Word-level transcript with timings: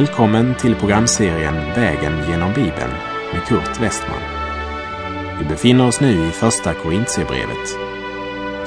Välkommen 0.00 0.54
till 0.54 0.74
programserien 0.74 1.54
Vägen 1.54 2.28
genom 2.28 2.54
Bibeln 2.54 2.92
med 3.32 3.44
Kurt 3.48 3.80
Westman. 3.80 4.20
Vi 5.38 5.44
befinner 5.44 5.86
oss 5.86 6.00
nu 6.00 6.28
i 6.28 6.30
Första 6.30 6.74
Korintierbrevet. 6.74 7.68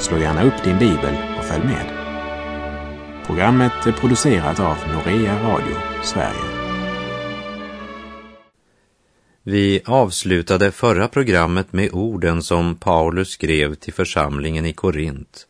Slå 0.02 0.18
gärna 0.18 0.44
upp 0.44 0.64
din 0.64 0.80
bibel 0.80 1.16
och 1.38 1.46
följ 1.46 1.64
med. 1.64 1.86
Programmet 3.26 3.86
är 3.86 3.92
producerat 3.92 4.60
av 4.60 4.78
Norea 4.94 5.44
Radio 5.44 5.76
Sverige. 6.04 6.74
Vi 9.44 9.82
avslutade 9.86 10.72
förra 10.72 11.08
programmet 11.08 11.74
med 11.74 11.90
orden 11.94 12.44
som 12.44 12.76
Paulus 12.76 13.30
skrev 13.30 13.76
till 13.76 13.94
församlingen 13.94 14.66
i 14.66 14.74
Korint. 14.74 15.48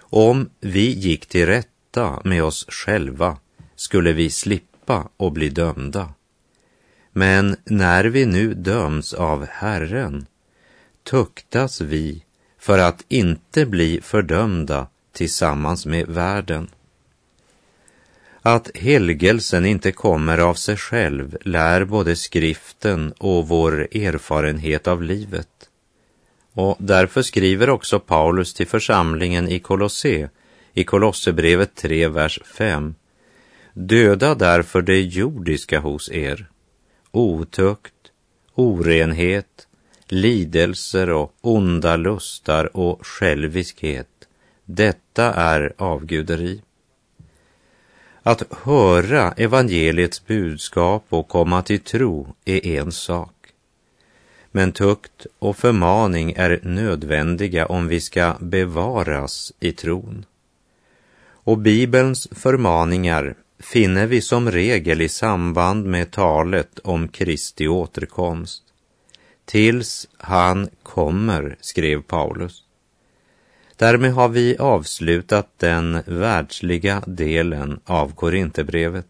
Om 0.00 0.50
vi 0.60 0.90
gick 0.90 1.26
till 1.26 1.46
rätta 1.46 2.20
med 2.24 2.44
oss 2.44 2.66
själva 2.68 3.36
skulle 3.76 4.12
vi 4.12 4.30
slippa 4.30 4.75
och 5.16 5.32
bli 5.32 5.48
dömda. 5.48 6.08
Men 7.12 7.56
när 7.64 8.04
vi 8.04 8.26
nu 8.26 8.54
döms 8.54 9.14
av 9.14 9.46
Herren 9.46 10.26
tuktas 11.02 11.80
vi 11.80 12.24
för 12.58 12.78
att 12.78 13.04
inte 13.08 13.66
bli 13.66 14.00
fördömda 14.00 14.86
tillsammans 15.12 15.86
med 15.86 16.08
världen. 16.08 16.68
Att 18.42 18.70
helgelsen 18.74 19.66
inte 19.66 19.92
kommer 19.92 20.38
av 20.38 20.54
sig 20.54 20.76
själv 20.76 21.38
lär 21.40 21.84
både 21.84 22.16
skriften 22.16 23.12
och 23.12 23.48
vår 23.48 23.96
erfarenhet 23.96 24.88
av 24.88 25.02
livet. 25.02 25.48
Och 26.52 26.76
därför 26.78 27.22
skriver 27.22 27.70
också 27.70 28.00
Paulus 28.00 28.54
till 28.54 28.66
församlingen 28.66 29.48
i 29.48 29.58
Kolosse 29.58 30.30
i 30.72 30.84
Kolosserbrevet 30.84 31.74
3, 31.74 32.08
vers 32.08 32.40
5. 32.44 32.94
Döda 33.78 34.34
därför 34.34 34.82
det 34.82 35.00
jordiska 35.00 35.80
hos 35.80 36.10
er, 36.10 36.48
otukt, 37.10 38.12
orenhet, 38.54 39.68
lidelser 40.08 41.10
och 41.10 41.34
onda 41.40 41.96
lustar 41.96 42.76
och 42.76 43.06
själviskhet. 43.06 44.08
Detta 44.64 45.34
är 45.34 45.72
avguderi. 45.76 46.62
Att 48.22 48.42
höra 48.64 49.32
evangeliets 49.32 50.26
budskap 50.26 51.04
och 51.08 51.28
komma 51.28 51.62
till 51.62 51.80
tro 51.80 52.34
är 52.44 52.66
en 52.66 52.92
sak. 52.92 53.34
Men 54.50 54.72
tukt 54.72 55.26
och 55.38 55.56
förmaning 55.56 56.32
är 56.36 56.60
nödvändiga 56.62 57.66
om 57.66 57.88
vi 57.88 58.00
ska 58.00 58.34
bevaras 58.40 59.52
i 59.60 59.72
tron. 59.72 60.24
Och 61.28 61.58
Bibelns 61.58 62.28
förmaningar 62.32 63.34
finner 63.58 64.06
vi 64.06 64.20
som 64.20 64.50
regel 64.50 65.02
i 65.02 65.08
samband 65.08 65.86
med 65.86 66.10
talet 66.10 66.78
om 66.78 67.08
Kristi 67.08 67.68
återkomst. 67.68 68.62
Tills 69.44 70.08
han 70.18 70.68
kommer, 70.82 71.56
skrev 71.60 72.02
Paulus. 72.02 72.62
Därmed 73.76 74.12
har 74.12 74.28
vi 74.28 74.56
avslutat 74.56 75.58
den 75.58 76.02
världsliga 76.06 77.02
delen 77.06 77.80
av 77.84 78.14
Korinthierbrevet. 78.14 79.06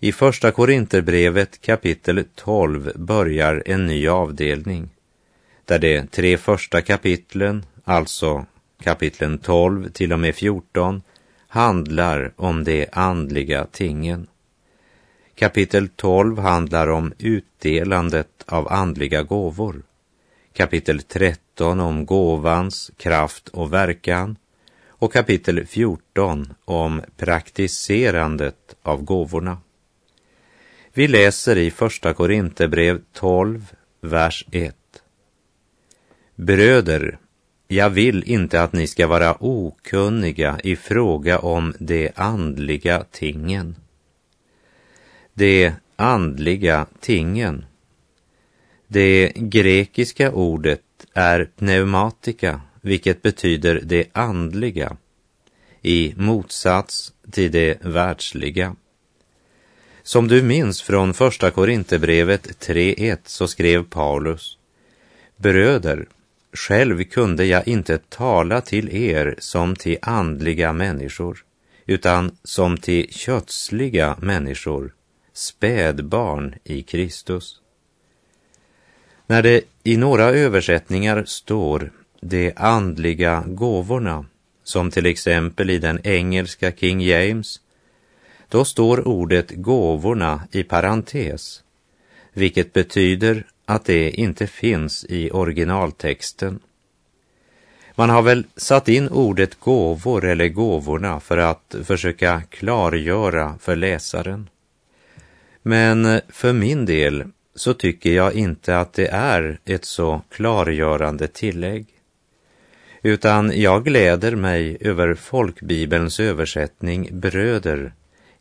I 0.00 0.12
Första 0.12 0.50
Korinterbrevet 0.50 1.60
kapitel 1.60 2.24
12 2.34 2.92
börjar 2.94 3.62
en 3.66 3.86
ny 3.86 4.08
avdelning 4.08 4.90
där 5.64 5.78
de 5.78 6.06
tre 6.06 6.38
första 6.38 6.82
kapitlen, 6.82 7.64
alltså 7.84 8.46
kapitlen 8.82 9.38
12 9.38 9.88
till 9.88 10.12
och 10.12 10.20
med 10.20 10.34
14, 10.34 11.02
handlar 11.48 12.32
om 12.36 12.64
de 12.64 12.86
andliga 12.92 13.64
tingen. 13.64 14.26
Kapitel 15.34 15.88
12 15.88 16.38
handlar 16.38 16.88
om 16.88 17.12
utdelandet 17.18 18.44
av 18.46 18.72
andliga 18.72 19.22
gåvor. 19.22 19.82
Kapitel 20.52 21.02
13 21.02 21.80
om 21.80 22.06
gåvans 22.06 22.90
kraft 22.96 23.48
och 23.48 23.72
verkan 23.72 24.36
och 24.88 25.12
kapitel 25.12 25.66
14 25.66 26.54
om 26.64 27.02
praktiserandet 27.16 28.76
av 28.82 29.02
gåvorna. 29.02 29.58
Vi 30.92 31.08
läser 31.08 31.56
i 31.56 31.70
Första 31.70 32.14
Korinthierbrev 32.14 33.00
12, 33.12 33.74
vers 34.00 34.44
1. 34.52 34.76
Bröder, 36.34 37.18
jag 37.68 37.90
vill 37.90 38.24
inte 38.26 38.62
att 38.62 38.72
ni 38.72 38.86
ska 38.86 39.06
vara 39.06 39.36
okunniga 39.40 40.60
i 40.64 40.76
fråga 40.76 41.38
om 41.38 41.74
de 41.78 42.10
andliga 42.14 43.04
tingen. 43.10 43.76
De 45.34 45.72
andliga 45.96 46.86
tingen. 47.00 47.64
Det 48.86 49.32
grekiska 49.36 50.32
ordet 50.32 50.82
är 51.14 51.44
pneumatika, 51.44 52.60
vilket 52.80 53.22
betyder 53.22 53.80
det 53.84 54.04
andliga, 54.12 54.96
i 55.82 56.14
motsats 56.16 57.12
till 57.30 57.52
det 57.52 57.84
världsliga. 57.84 58.76
Som 60.02 60.28
du 60.28 60.42
minns 60.42 60.82
från 60.82 61.14
första 61.14 61.50
Korinthierbrevet 61.50 62.66
3.1 62.66 63.18
så 63.24 63.48
skrev 63.48 63.84
Paulus, 63.84 64.58
Bröder, 65.36 66.06
själv 66.52 67.04
kunde 67.04 67.44
jag 67.44 67.68
inte 67.68 67.98
tala 67.98 68.60
till 68.60 68.96
er 68.96 69.34
som 69.38 69.76
till 69.76 69.98
andliga 70.02 70.72
människor, 70.72 71.44
utan 71.86 72.36
som 72.44 72.78
till 72.78 73.12
kötsliga 73.12 74.16
människor, 74.20 74.94
spädbarn 75.32 76.54
i 76.64 76.82
Kristus. 76.82 77.60
När 79.26 79.42
det 79.42 79.64
i 79.84 79.96
några 79.96 80.24
översättningar 80.24 81.24
står 81.26 81.92
de 82.20 82.52
andliga 82.56 83.44
gåvorna, 83.46 84.26
som 84.64 84.90
till 84.90 85.06
exempel 85.06 85.70
i 85.70 85.78
den 85.78 86.00
engelska 86.04 86.72
King 86.72 87.00
James, 87.00 87.60
då 88.48 88.64
står 88.64 89.08
ordet 89.08 89.50
gåvorna 89.50 90.42
i 90.50 90.62
parentes, 90.62 91.62
vilket 92.32 92.72
betyder 92.72 93.46
att 93.68 93.84
det 93.84 94.10
inte 94.10 94.46
finns 94.46 95.04
i 95.08 95.30
originaltexten. 95.30 96.60
Man 97.94 98.10
har 98.10 98.22
väl 98.22 98.46
satt 98.56 98.88
in 98.88 99.08
ordet 99.08 99.60
gåvor 99.60 100.24
eller 100.24 100.48
gåvorna 100.48 101.20
för 101.20 101.38
att 101.38 101.74
försöka 101.84 102.42
klargöra 102.48 103.58
för 103.60 103.76
läsaren. 103.76 104.48
Men 105.62 106.20
för 106.28 106.52
min 106.52 106.86
del 106.86 107.24
så 107.54 107.74
tycker 107.74 108.10
jag 108.10 108.34
inte 108.34 108.78
att 108.78 108.92
det 108.92 109.08
är 109.08 109.58
ett 109.64 109.84
så 109.84 110.22
klargörande 110.30 111.28
tillägg. 111.28 111.86
Utan 113.02 113.60
jag 113.60 113.84
gläder 113.84 114.36
mig 114.36 114.76
över 114.80 115.14
folkbibelns 115.14 116.20
översättning 116.20 117.08
bröder 117.12 117.92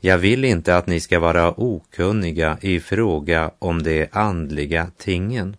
jag 0.07 0.18
vill 0.18 0.45
inte 0.45 0.75
att 0.75 0.88
ni 0.88 1.00
ska 1.00 1.19
vara 1.19 1.59
okunniga 1.59 2.57
i 2.62 2.79
fråga 2.79 3.51
om 3.59 3.84
de 3.84 4.07
andliga 4.12 4.91
tingen. 4.97 5.57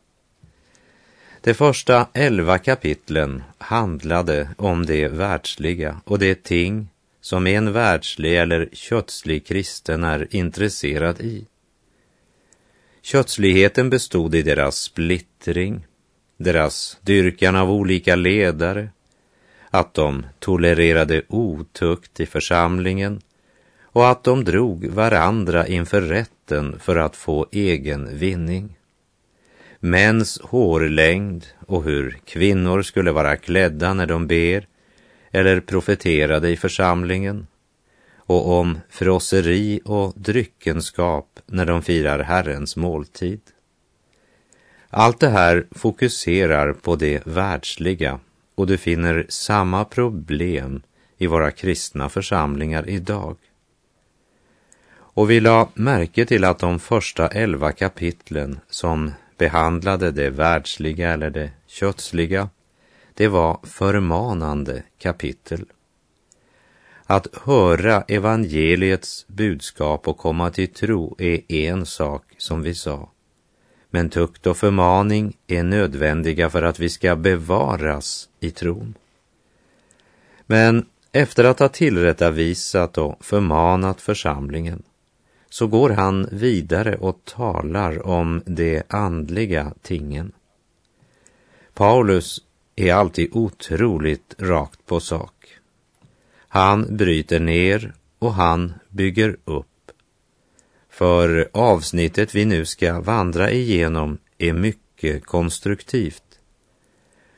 De 1.41 1.55
första 1.55 2.09
elva 2.13 2.59
kapitlen 2.59 3.43
handlade 3.59 4.49
om 4.57 4.87
det 4.87 5.09
världsliga 5.09 6.01
och 6.05 6.19
det 6.19 6.43
ting 6.43 6.89
som 7.21 7.47
en 7.47 7.73
världslig 7.73 8.39
eller 8.39 8.69
kötslig 8.73 9.47
kristen 9.47 10.05
är 10.05 10.27
intresserad 10.31 11.21
i. 11.21 11.47
Kötsligheten 13.03 13.91
bestod 13.91 14.35
i 14.35 14.43
deras 14.43 14.77
splittring, 14.77 15.87
deras 16.37 16.99
dyrkan 17.03 17.57
av 17.57 17.71
olika 17.71 18.17
ledare, 18.17 18.89
att 19.71 19.95
de 19.95 20.27
tolererade 20.39 21.23
otukt 21.29 22.21
i 22.21 22.27
församlingen 22.27 23.21
och 23.99 24.09
att 24.09 24.25
de 24.25 24.45
drog 24.45 24.87
varandra 24.87 25.67
inför 25.67 26.01
rätten 26.01 26.79
för 26.79 26.97
att 26.97 27.17
få 27.17 27.47
egen 27.53 28.19
vinning. 28.19 28.79
Mäns 29.81 30.41
hårlängd 30.41 31.47
och 31.67 31.85
hur 31.85 32.19
kvinnor 32.25 32.83
skulle 32.83 33.13
vara 33.13 33.37
klädda 33.37 33.95
när 33.95 34.07
de 34.07 34.27
ber 34.27 34.67
eller 35.31 35.61
profeterade 35.61 36.51
i 36.51 36.57
församlingen 36.57 37.47
och 38.17 38.59
om 38.59 38.79
frosseri 38.89 39.81
och 39.85 40.13
dryckenskap 40.17 41.41
när 41.47 41.67
de 41.67 41.83
firar 41.83 42.19
Herrens 42.19 42.77
måltid. 42.77 43.41
Allt 44.91 45.21
det 45.21 45.29
här 45.29 45.67
fokuserar 45.71 46.73
på 46.73 46.97
det 46.97 47.27
världsliga 47.27 48.21
och 48.55 48.67
du 48.67 48.77
finner 48.77 49.27
samma 49.29 49.85
problem 49.85 50.83
i 51.17 51.27
våra 51.27 51.51
kristna 51.51 52.09
församlingar 52.09 52.89
idag. 52.89 53.37
Och 55.19 55.31
vi 55.31 55.41
la 55.41 55.69
märke 55.75 56.27
till 56.27 56.45
att 56.45 56.59
de 56.59 56.79
första 56.79 57.29
elva 57.29 57.73
kapitlen 57.73 58.61
som 58.71 59.13
behandlade 59.39 60.11
det 60.11 60.31
världsliga 60.31 61.13
eller 61.13 61.31
det 61.31 61.51
kötsliga, 61.67 62.49
det 63.15 63.29
var 63.29 63.61
förmanande 63.63 64.83
kapitel. 64.99 65.65
Att 67.07 67.27
höra 67.45 68.05
evangeliets 68.09 69.27
budskap 69.29 70.09
och 70.09 70.19
komma 70.19 70.51
till 70.51 70.69
tro 70.69 71.17
är 71.19 71.53
en 71.53 71.87
sak, 71.87 72.25
som 72.37 72.63
vi 72.63 72.75
sa. 72.75 73.11
Men 73.91 74.11
tukt 74.11 74.47
och 74.47 74.57
förmaning 74.57 75.37
är 75.47 75.63
nödvändiga 75.63 76.51
för 76.51 76.63
att 76.63 76.79
vi 76.79 76.89
ska 76.89 77.17
bevaras 77.17 78.29
i 78.41 78.51
tron. 78.51 78.95
Men 80.47 80.87
efter 81.13 81.45
att 81.45 81.59
ha 81.59 81.69
tillrättavisat 81.69 82.99
och 82.99 83.25
förmanat 83.25 84.01
församlingen 84.01 84.83
så 85.51 85.67
går 85.67 85.91
han 85.91 86.29
vidare 86.33 86.97
och 86.97 87.25
talar 87.25 88.07
om 88.07 88.43
de 88.47 88.83
andliga 88.89 89.73
tingen. 89.83 90.33
Paulus 91.75 92.43
är 92.77 92.95
alltid 92.95 93.29
otroligt 93.33 94.35
rakt 94.39 94.87
på 94.87 95.01
sak. 95.01 95.35
Han 96.49 96.97
bryter 96.97 97.41
ner 97.41 97.93
och 98.19 98.35
han 98.35 98.75
bygger 98.89 99.37
upp. 99.45 99.67
För 100.91 101.49
avsnittet 101.53 102.35
vi 102.35 102.45
nu 102.45 102.65
ska 102.65 103.01
vandra 103.01 103.51
igenom 103.51 104.19
är 104.39 104.53
mycket 104.53 105.27
konstruktivt. 105.27 106.23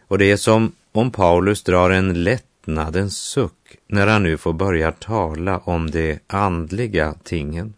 Och 0.08 0.18
det 0.18 0.30
är 0.30 0.36
som 0.36 0.72
om 0.92 1.10
Paulus 1.10 1.62
drar 1.62 1.90
en 1.90 2.24
lättnadens 2.24 3.16
suck 3.16 3.76
när 3.86 4.06
han 4.06 4.22
nu 4.22 4.36
får 4.36 4.52
börja 4.52 4.92
tala 4.92 5.58
om 5.58 5.90
de 5.90 6.18
andliga 6.26 7.14
tingen. 7.24 7.74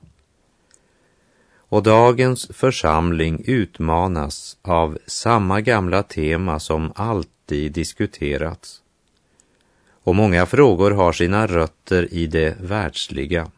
Och 1.73 1.83
dagens 1.83 2.49
församling 2.53 3.43
utmanas 3.47 4.57
av 4.63 4.99
samma 5.07 5.61
gamla 5.61 6.03
tema 6.03 6.61
som 6.61 6.93
alltid 6.95 7.73
diskuterats. 7.73 8.83
Och 10.05 10.15
många 10.15 10.47
frågor 10.47 10.91
har 10.91 11.13
sina 11.13 11.47
rötter 11.47 12.15
i 12.15 12.27
det 12.27 12.57
världsliga. 12.61 13.51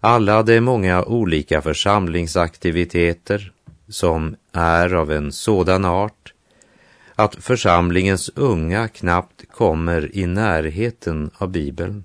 Alla 0.00 0.42
de 0.42 0.60
många 0.60 1.04
olika 1.04 1.62
församlingsaktiviteter 1.62 3.52
som 3.88 4.36
är 4.52 4.94
av 4.94 5.12
en 5.12 5.32
sådan 5.32 5.84
art 5.84 6.32
att 7.14 7.34
församlingens 7.34 8.30
unga 8.34 8.88
knappt 8.88 9.44
kommer 9.50 10.16
i 10.16 10.26
närheten 10.26 11.30
av 11.38 11.48
Bibeln. 11.48 12.04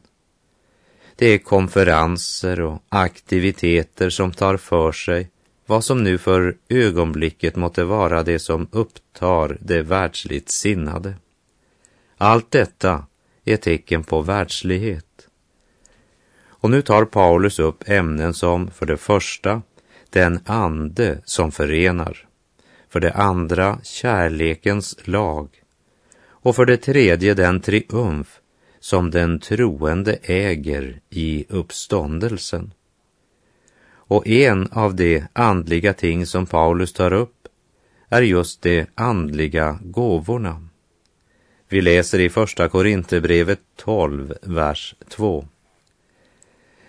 Det 1.20 1.26
är 1.26 1.38
konferenser 1.38 2.62
och 2.62 2.84
aktiviteter 2.90 4.10
som 4.10 4.32
tar 4.32 4.58
för 4.58 4.92
sig 4.92 5.30
vad 5.66 5.84
som 5.84 6.04
nu 6.04 6.18
för 6.18 6.58
ögonblicket 6.70 7.56
måtte 7.56 7.84
vara 7.84 8.24
det 8.24 8.40
som 8.40 8.68
upptar 8.72 9.58
det 9.62 9.82
världsligt 9.82 10.50
sinnade. 10.50 11.14
Allt 12.18 12.52
detta 12.52 13.06
är 13.46 13.58
tecken 13.58 14.04
på 14.04 14.22
världslighet. 14.22 15.28
Och 16.46 16.70
nu 16.70 16.82
tar 16.82 17.06
Paulus 17.06 17.60
upp 17.60 17.84
ämnen 17.90 18.34
som 18.34 18.72
för 18.72 18.86
det 18.86 18.98
första 18.98 19.62
den 20.10 20.40
ande 20.46 21.22
som 21.26 21.52
förenar, 21.52 22.28
för 22.90 23.00
det 23.00 23.14
andra 23.14 23.80
kärlekens 23.84 24.98
lag 25.04 25.50
och 26.26 26.56
för 26.56 26.66
det 26.66 26.78
tredje 26.78 27.34
den 27.34 27.62
triumf 27.62 28.40
som 28.80 29.12
den 29.12 29.40
troende 29.40 30.18
äger 30.24 31.00
i 31.10 31.46
uppståndelsen. 31.50 32.74
Och 33.90 34.28
en 34.28 34.68
av 34.72 34.96
de 34.96 35.24
andliga 35.34 35.94
ting 35.94 36.26
som 36.26 36.46
Paulus 36.46 36.94
tar 36.94 37.14
upp 37.14 37.48
är 38.10 38.22
just 38.22 38.62
de 38.62 38.86
andliga 38.96 39.80
gåvorna. 39.84 40.68
Vi 41.70 41.82
läser 41.82 42.20
i 42.20 42.30
Första 42.30 42.70
Korinthierbrevet 42.70 43.60
12, 43.76 44.34
vers 44.42 44.96
2. 45.10 45.48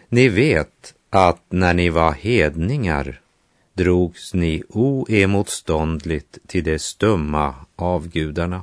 Ni 0.09 0.29
vet 0.29 0.95
att 1.11 1.43
när 1.49 1.75
ni 1.75 1.89
var 1.89 2.13
hedningar 2.13 3.21
drogs 3.73 4.35
ni 4.35 4.63
oemotståndligt 4.69 6.39
till 6.47 6.65
de 6.65 6.79
stumma 6.79 7.55
avgudarna. 7.77 8.63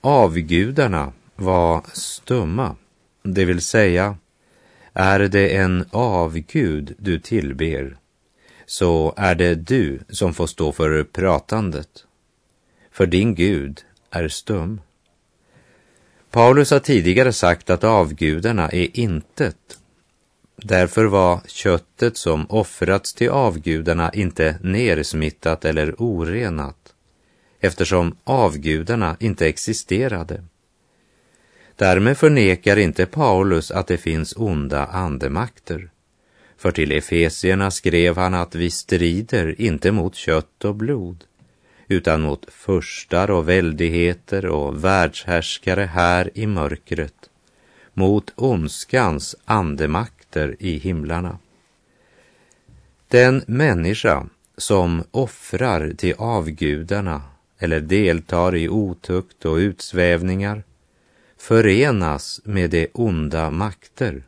Avgudarna 0.00 1.12
var 1.40 1.84
stumma, 1.92 2.76
det 3.22 3.44
vill 3.44 3.60
säga, 3.60 4.16
är 4.92 5.20
det 5.20 5.56
en 5.56 5.84
avgud 5.90 6.94
du 6.98 7.18
tillber, 7.18 7.96
så 8.66 9.14
är 9.16 9.34
det 9.34 9.54
du 9.54 10.00
som 10.08 10.34
får 10.34 10.46
stå 10.46 10.72
för 10.72 11.04
pratandet, 11.04 12.04
för 12.92 13.06
din 13.06 13.34
Gud 13.34 13.80
är 14.10 14.28
stum. 14.28 14.80
Paulus 16.30 16.70
har 16.70 16.78
tidigare 16.78 17.32
sagt 17.32 17.70
att 17.70 17.84
avgudarna 17.84 18.68
är 18.68 18.98
intet. 18.98 19.78
Därför 20.56 21.04
var 21.04 21.40
köttet 21.46 22.16
som 22.16 22.46
offrats 22.48 23.14
till 23.14 23.30
avgudarna 23.30 24.10
inte 24.12 24.58
nersmittat 24.62 25.64
eller 25.64 25.94
orenat, 25.98 26.94
eftersom 27.60 28.16
avgudarna 28.24 29.16
inte 29.20 29.48
existerade. 29.48 30.44
Därmed 31.80 32.18
förnekar 32.18 32.76
inte 32.76 33.06
Paulus 33.06 33.70
att 33.70 33.86
det 33.86 33.96
finns 33.96 34.36
onda 34.36 34.86
andemakter. 34.86 35.90
För 36.56 36.70
till 36.70 36.92
Efesierna 36.92 37.70
skrev 37.70 38.16
han 38.16 38.34
att 38.34 38.54
vi 38.54 38.70
strider 38.70 39.60
inte 39.60 39.92
mot 39.92 40.14
kött 40.14 40.64
och 40.64 40.74
blod, 40.74 41.24
utan 41.88 42.20
mot 42.20 42.52
förstar 42.52 43.30
och 43.30 43.48
väldigheter 43.48 44.46
och 44.46 44.84
världshärskare 44.84 45.82
här 45.84 46.30
i 46.34 46.46
mörkret, 46.46 47.30
mot 47.94 48.32
ondskans 48.36 49.36
andemakter 49.44 50.56
i 50.58 50.78
himlarna. 50.78 51.38
Den 53.08 53.44
människa 53.46 54.26
som 54.56 55.04
offrar 55.10 55.92
till 55.96 56.14
avgudarna 56.18 57.22
eller 57.58 57.80
deltar 57.80 58.56
i 58.56 58.68
otukt 58.68 59.44
och 59.44 59.56
utsvävningar 59.56 60.62
förenas 61.40 62.40
med 62.44 62.70
de 62.70 62.88
onda 62.92 63.50
makter. 63.50 64.22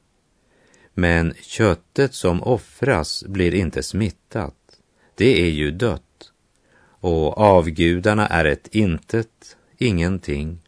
Men 0.94 1.34
köttet 1.40 2.14
som 2.14 2.42
offras 2.42 3.24
blir 3.24 3.54
inte 3.54 3.82
smittat. 3.82 4.54
Det 5.14 5.42
är 5.42 5.50
ju 5.50 5.70
dött. 5.70 6.32
Och 7.00 7.38
avgudarna 7.38 8.26
är 8.26 8.44
ett 8.44 8.68
intet, 8.74 9.56
ingenting. 9.78 10.60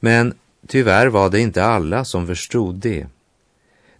Men 0.00 0.34
tyvärr 0.66 1.06
var 1.06 1.30
det 1.30 1.40
inte 1.40 1.64
alla 1.64 2.04
som 2.04 2.26
förstod 2.26 2.74
det. 2.74 3.06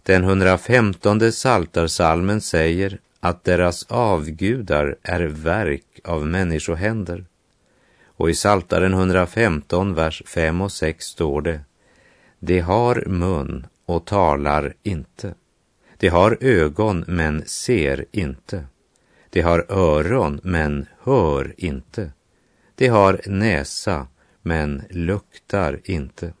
Den 0.03 0.23
115 0.23 1.31
saltarsalmen 1.31 2.41
säger 2.41 2.99
att 3.19 3.43
deras 3.43 3.83
avgudar 3.83 4.95
är 5.03 5.19
verk 5.19 5.99
av 6.03 6.27
människohänder. 6.27 7.25
Och 8.19 8.29
i 8.29 8.35
Saltaren 8.35 8.93
115, 8.93 9.93
vers 9.93 10.23
5 10.25 10.61
och 10.61 10.71
6 10.71 11.05
står 11.05 11.41
det 11.41 11.59
De 12.39 12.59
har 12.59 13.03
mun 13.07 13.67
och 13.85 14.05
talar 14.05 14.73
inte. 14.83 15.33
De 15.97 16.07
har 16.07 16.37
ögon 16.41 17.05
men 17.07 17.45
ser 17.45 18.05
inte. 18.11 18.65
De 19.29 19.41
har 19.41 19.65
öron 19.69 20.39
men 20.43 20.85
hör 20.99 21.53
inte. 21.57 22.11
De 22.75 22.87
har 22.87 23.21
näsa 23.25 24.07
men 24.41 24.83
luktar 24.89 25.79
inte. 25.83 26.33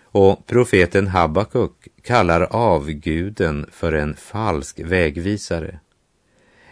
Och 0.00 0.46
profeten 0.46 1.06
Habakuk 1.06 1.88
kallar 2.02 2.40
avguden 2.40 3.66
för 3.72 3.92
en 3.92 4.14
falsk 4.14 4.80
vägvisare 4.80 5.78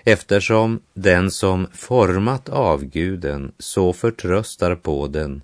eftersom 0.05 0.81
den 0.95 1.31
som 1.31 1.67
format 1.73 2.49
avguden 2.49 3.53
så 3.59 3.93
förtröstar 3.93 4.75
på 4.75 5.07
den 5.07 5.43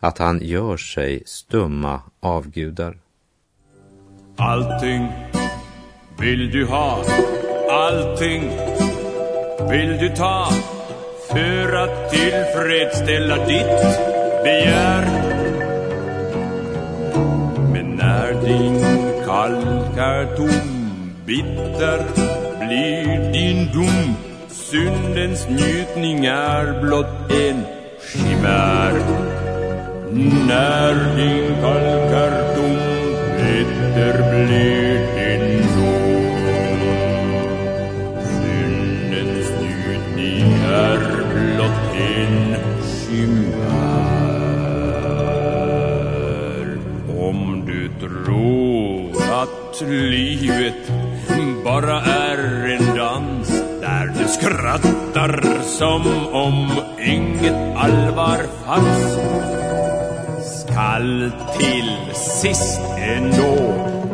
att 0.00 0.18
han 0.18 0.40
gör 0.42 0.76
sig 0.76 1.22
stumma 1.26 2.00
avgudar. 2.20 2.96
Allting 4.36 5.08
vill 6.18 6.50
du 6.50 6.66
ha, 6.66 7.04
allting 7.70 8.42
vill 9.70 9.98
du 9.98 10.08
ta 10.16 10.50
för 11.30 11.72
att 11.72 12.10
tillfredsställa 12.10 13.46
ditt 13.46 13.98
begär. 14.42 15.04
Men 17.72 17.96
när 17.96 18.42
din 18.44 18.80
kalk 19.26 19.96
är 19.96 20.36
tom, 20.36 21.12
bitter 21.26 22.29
blir 22.70 23.32
din 23.32 23.60
dom. 23.74 24.16
Syndens 24.48 25.48
njutningar 25.48 26.80
blott 26.82 27.30
en 27.30 27.58
skimär 28.00 28.94
När 30.48 30.94
din 31.16 31.46
kalkardom 31.62 32.76
bitter 33.36 34.16
blir 34.30 35.00
din 35.16 35.46
dom. 35.74 36.26
Syndens 38.36 39.48
njutning 39.60 40.46
är 40.64 41.00
blott 41.34 41.84
en 42.16 42.36
skimär 42.90 43.50
Om 47.18 47.38
du 47.66 47.80
tror 48.00 49.10
att 49.42 49.80
livet 49.80 50.82
bara 51.64 52.00
är 52.00 52.29
skrattar 54.40 55.62
som 55.62 56.02
om 56.32 56.70
inget 57.06 57.76
allvar 57.76 58.46
fanns. 58.66 59.18
Skall 60.60 61.32
till 61.58 62.14
sist 62.14 62.80
ändå 62.98 63.54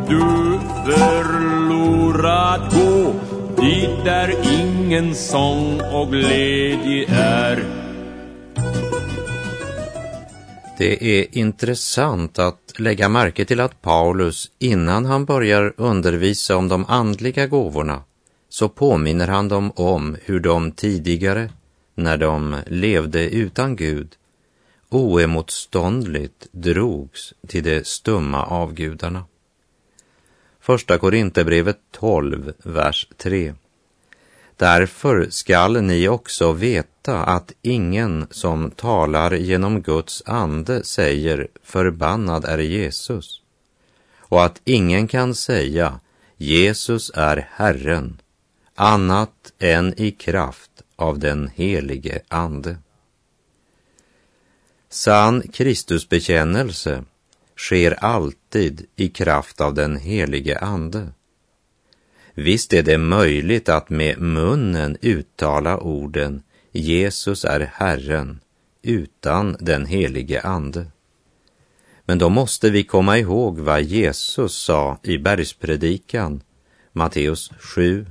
du 0.09 0.59
förlorad 0.85 2.61
gå. 2.71 3.13
Dit 3.61 4.05
där 4.05 4.33
ingen 4.61 5.15
sång 5.15 5.81
och 5.93 6.11
glädje 6.11 7.05
är. 7.09 7.63
Det 10.77 11.19
är 11.19 11.37
intressant 11.37 12.39
att 12.39 12.73
lägga 12.77 13.09
märke 13.09 13.45
till 13.45 13.59
att 13.59 13.81
Paulus 13.81 14.51
innan 14.59 15.05
han 15.05 15.25
börjar 15.25 15.73
undervisa 15.77 16.55
om 16.55 16.67
de 16.67 16.85
andliga 16.87 17.47
gåvorna 17.47 18.01
så 18.49 18.69
påminner 18.69 19.27
han 19.27 19.47
dem 19.47 19.71
om 19.75 20.17
hur 20.25 20.39
de 20.39 20.71
tidigare, 20.71 21.49
när 21.95 22.17
de 22.17 22.55
levde 22.67 23.29
utan 23.29 23.75
Gud, 23.75 24.15
oemotståndligt 24.89 26.47
drogs 26.51 27.33
till 27.47 27.63
de 27.63 27.83
stumma 27.83 28.43
avgudarna. 28.45 29.25
Första 30.59 30.97
Korinthierbrevet 30.97 31.77
12, 31.91 32.53
vers 32.63 33.07
3. 33.17 33.53
Därför 34.55 35.27
skall 35.29 35.81
ni 35.81 36.07
också 36.07 36.51
veta 36.51 37.23
att 37.23 37.51
ingen 37.61 38.27
som 38.31 38.71
talar 38.71 39.35
genom 39.35 39.81
Guds 39.81 40.23
ande 40.25 40.83
säger 40.83 41.47
förbannad 41.63 42.45
är 42.45 42.57
Jesus 42.57 43.41
och 44.19 44.45
att 44.45 44.61
ingen 44.63 45.07
kan 45.07 45.35
säga 45.35 45.99
Jesus 46.37 47.11
är 47.15 47.49
Herren 47.51 48.21
annat 48.77 49.53
än 49.59 49.93
i 50.01 50.11
kraft 50.11 50.71
av 50.95 51.19
den 51.19 51.49
helige 51.55 52.21
Ande. 52.27 52.77
Sann 54.89 55.41
Kristusbekännelse 55.41 57.03
sker 57.55 57.91
alltid 57.91 58.85
i 58.95 59.09
kraft 59.09 59.61
av 59.61 59.73
den 59.73 59.97
helige 59.97 60.59
Ande. 60.59 61.07
Visst 62.33 62.73
är 62.73 62.83
det 62.83 62.97
möjligt 62.97 63.69
att 63.69 63.89
med 63.89 64.21
munnen 64.21 64.97
uttala 65.01 65.77
orden 65.77 66.41
Jesus 66.71 67.45
är 67.45 67.59
Herren 67.59 68.39
utan 68.81 69.57
den 69.59 69.85
helige 69.85 70.41
Ande. 70.41 70.85
Men 72.05 72.17
då 72.17 72.29
måste 72.29 72.69
vi 72.69 72.83
komma 72.83 73.17
ihåg 73.17 73.59
vad 73.59 73.81
Jesus 73.81 74.55
sa 74.55 74.99
i 75.03 75.17
bergspredikan, 75.17 76.41
Matteus 76.91 77.51
7, 77.59 78.05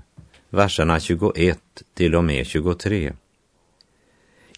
verserna 0.50 1.00
21 1.00 1.58
till 1.94 2.14
och 2.14 2.24
med 2.24 2.46
23. 2.46 3.12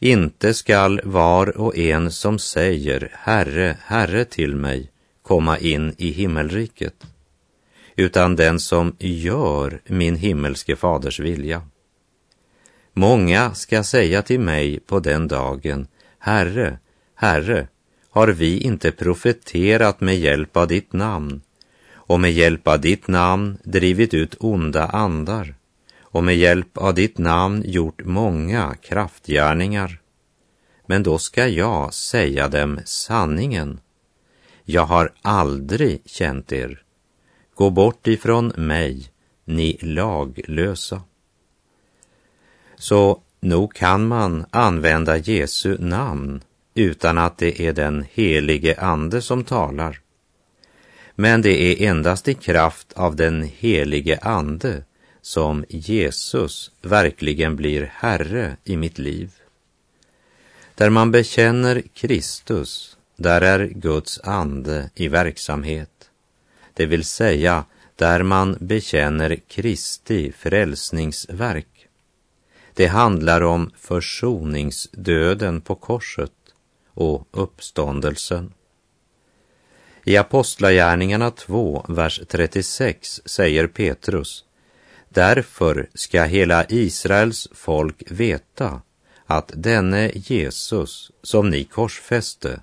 Inte 0.00 0.54
skall 0.54 1.00
var 1.04 1.59
och 1.59 1.78
en 1.78 2.11
som 2.11 2.38
säger 2.38 3.11
Herre, 3.12 3.76
Herre 3.85 4.25
till 4.25 4.57
mig 4.57 4.90
komma 5.23 5.59
in 5.59 5.95
i 5.99 6.11
himmelriket, 6.11 7.07
utan 7.97 8.37
den 8.37 8.61
som 8.61 8.97
gör 8.99 9.80
min 9.87 10.16
himmelske 10.16 10.76
faders 10.76 11.21
vilja. 11.21 11.62
Många 12.92 13.54
ska 13.54 13.85
säga 13.85 14.23
till 14.23 14.40
mig 14.40 14.80
på 14.80 15.00
den 15.00 15.28
dagen, 15.28 15.87
Herre, 16.18 16.78
Herre, 17.14 17.68
har 18.11 18.28
vi 18.28 18.61
inte 18.61 18.92
profeterat 18.92 20.00
med 20.00 20.18
hjälp 20.18 20.57
av 20.57 20.68
ditt 20.68 20.92
namn 20.92 21.40
och 21.92 22.21
med 22.21 22.33
hjälp 22.33 22.68
av 22.68 22.80
ditt 22.80 23.09
namn 23.09 23.59
drivit 23.64 24.14
ut 24.14 24.37
onda 24.38 24.87
andar 24.87 25.58
och 26.11 26.25
med 26.25 26.37
hjälp 26.37 26.79
av 26.79 26.95
ditt 26.95 27.19
namn 27.19 27.62
gjort 27.67 28.05
många 28.05 28.75
kraftgärningar. 28.83 30.00
Men 30.87 31.03
då 31.03 31.19
ska 31.19 31.49
jag 31.49 31.95
säga 31.95 32.49
dem 32.49 32.81
sanningen. 32.85 33.81
Jag 34.65 34.85
har 34.85 35.12
aldrig 35.23 36.03
känt 36.05 36.53
er. 36.53 36.83
Gå 37.55 37.71
bort 37.71 38.07
ifrån 38.07 38.53
mig, 38.57 39.09
ni 39.45 39.79
laglösa. 39.81 41.03
Så 42.77 43.21
nog 43.41 43.75
kan 43.75 44.07
man 44.07 44.47
använda 44.50 45.17
Jesu 45.17 45.77
namn 45.79 46.41
utan 46.75 47.19
att 47.19 47.38
det 47.38 47.61
är 47.61 47.73
den 47.73 48.07
helige 48.12 48.81
Ande 48.81 49.23
som 49.23 49.45
talar. 49.45 50.00
Men 51.15 51.43
det 51.43 51.62
är 51.62 51.88
endast 51.88 52.29
i 52.29 52.35
kraft 52.35 52.93
av 52.93 53.17
den 53.17 53.43
helige 53.43 54.19
Ande 54.23 54.83
som 55.21 55.65
Jesus 55.69 56.71
verkligen 56.83 57.57
blir 57.57 57.93
Herre 57.95 58.57
i 58.65 58.77
mitt 58.77 58.99
liv. 58.99 59.31
Där 60.75 60.91
man 60.91 61.11
bekänner 61.11 61.83
Kristus, 61.95 62.97
där 63.17 63.41
är 63.41 63.67
Guds 63.67 64.21
ande 64.21 64.91
i 64.95 65.09
verksamhet. 65.09 66.11
Det 66.75 66.87
vill 66.87 67.05
säga 67.05 67.65
där 67.97 68.23
man 68.23 68.57
bekänner 68.61 69.37
Kristi 69.49 70.33
frälsningsverk. 70.33 71.89
Det 72.75 72.87
handlar 72.87 73.41
om 73.41 73.71
försoningsdöden 73.77 75.61
på 75.61 75.75
korset 75.75 76.33
och 76.95 77.29
uppståndelsen. 77.31 78.53
I 80.05 80.17
Apostlagärningarna 80.17 81.31
2, 81.31 81.87
vers 81.89 82.21
36 82.29 83.21
säger 83.25 83.67
Petrus 83.67 84.45
Därför 85.09 85.88
ska 85.95 86.23
hela 86.23 86.65
Israels 86.69 87.49
folk 87.53 88.03
veta 88.11 88.83
att 89.27 89.53
denne 89.55 90.11
Jesus 90.15 91.11
som 91.23 91.50
ni 91.50 91.65
korsfäste, 91.65 92.61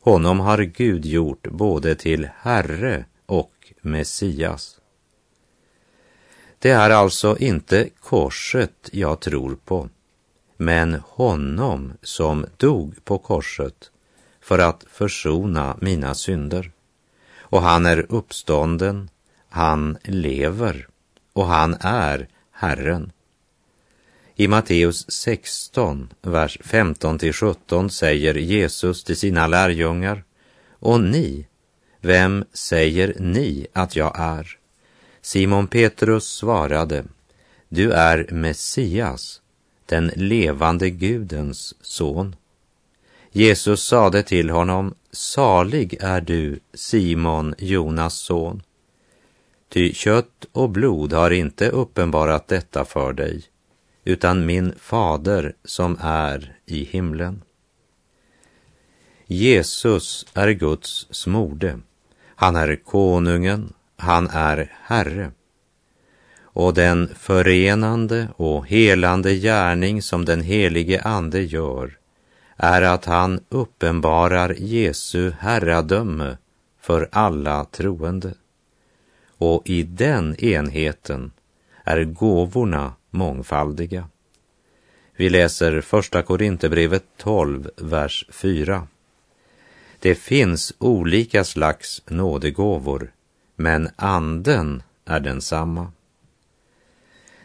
honom 0.00 0.40
har 0.40 0.58
Gud 0.58 1.06
gjort 1.06 1.46
både 1.50 1.94
till 1.94 2.28
Herre 2.36 3.04
och 3.26 3.72
Messias. 3.80 4.80
Det 6.58 6.70
är 6.70 6.90
alltså 6.90 7.38
inte 7.38 7.88
korset 8.00 8.88
jag 8.92 9.20
tror 9.20 9.58
på, 9.64 9.88
men 10.56 10.94
honom 10.94 11.92
som 12.02 12.46
dog 12.56 13.04
på 13.04 13.18
korset 13.18 13.90
för 14.40 14.58
att 14.58 14.84
försona 14.90 15.76
mina 15.80 16.14
synder. 16.14 16.72
Och 17.38 17.62
han 17.62 17.86
är 17.86 18.06
uppstånden, 18.08 19.10
han 19.48 19.98
lever 20.04 20.89
och 21.32 21.46
han 21.46 21.76
är 21.80 22.28
Herren. 22.52 23.12
I 24.34 24.48
Matteus 24.48 25.10
16, 25.10 26.08
vers 26.22 26.58
15–17, 26.60 27.88
säger 27.88 28.34
Jesus 28.34 29.04
till 29.04 29.16
sina 29.16 29.46
lärjungar, 29.46 30.24
och 30.70 31.00
ni, 31.00 31.46
vem 32.00 32.44
säger 32.52 33.16
ni 33.18 33.66
att 33.72 33.96
jag 33.96 34.20
är? 34.20 34.56
Simon 35.22 35.66
Petrus 35.66 36.24
svarade, 36.24 37.04
du 37.68 37.92
är 37.92 38.26
Messias, 38.30 39.40
den 39.86 40.10
levande 40.16 40.90
Gudens 40.90 41.74
son. 41.80 42.36
Jesus 43.32 43.82
sade 43.82 44.22
till 44.22 44.50
honom, 44.50 44.94
salig 45.10 45.96
är 46.00 46.20
du, 46.20 46.60
Simon, 46.74 47.54
Jonas 47.58 48.14
son, 48.14 48.62
Ty 49.72 49.92
kött 49.92 50.46
och 50.52 50.70
blod 50.70 51.12
har 51.12 51.30
inte 51.30 51.68
uppenbarat 51.68 52.48
detta 52.48 52.84
för 52.84 53.12
dig, 53.12 53.42
utan 54.04 54.46
min 54.46 54.74
fader 54.78 55.54
som 55.64 55.96
är 56.00 56.56
i 56.66 56.84
himlen. 56.84 57.42
Jesus 59.26 60.26
är 60.34 60.50
Guds 60.50 61.06
smorde. 61.10 61.80
Han 62.26 62.56
är 62.56 62.76
konungen, 62.76 63.72
han 63.96 64.28
är 64.28 64.72
Herre. 64.82 65.30
Och 66.42 66.74
den 66.74 67.08
förenande 67.14 68.28
och 68.36 68.66
helande 68.66 69.34
gärning 69.34 70.02
som 70.02 70.24
den 70.24 70.40
helige 70.40 71.02
Ande 71.02 71.42
gör 71.42 71.98
är 72.56 72.82
att 72.82 73.04
han 73.04 73.40
uppenbarar 73.48 74.54
Jesu 74.58 75.32
herradöme 75.40 76.36
för 76.80 77.08
alla 77.12 77.64
troende 77.64 78.34
och 79.40 79.62
i 79.68 79.82
den 79.82 80.44
enheten 80.44 81.32
är 81.84 82.04
gåvorna 82.04 82.92
mångfaldiga. 83.10 84.08
Vi 85.16 85.30
läser 85.30 85.80
Första 85.80 86.22
Korinthierbrevet 86.22 87.04
12, 87.16 87.70
vers 87.76 88.26
4. 88.30 88.86
Det 89.98 90.14
finns 90.14 90.74
olika 90.78 91.44
slags 91.44 92.02
nådegåvor, 92.06 93.12
men 93.56 93.88
anden 93.96 94.82
är 95.04 95.20
densamma. 95.20 95.92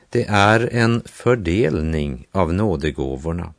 Det 0.09 0.25
är 0.29 0.69
en 0.73 1.01
fördelning 1.05 2.27
av 2.31 2.53
nådegåvorna 2.53 3.53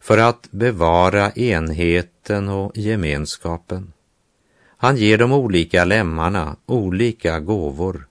för 0.00 0.18
att 0.18 0.48
bevara 0.50 1.30
enheten 1.30 2.48
och 2.48 2.78
gemenskapen. 2.78 3.93
Han 4.76 4.96
ger 4.96 5.18
de 5.18 5.32
olika 5.32 5.84
lemmarna 5.84 6.56
olika 6.66 7.40
gåvor 7.40 8.06